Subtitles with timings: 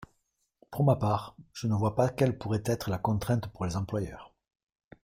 [0.71, 4.33] Pour ma part, je ne vois pas quelle pourrait être la contrainte pour les employeurs.